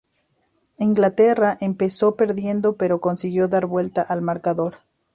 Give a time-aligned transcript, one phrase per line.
[0.79, 4.79] Inglaterra empezó perdiendo, pero consiguió dar la vuelta al marcador.